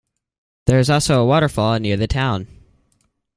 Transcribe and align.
There 0.65 0.79
is 0.79 0.89
also 0.89 1.21
a 1.21 1.25
waterfall 1.27 1.79
near 1.79 1.95
the 1.95 2.07
town. 2.07 2.47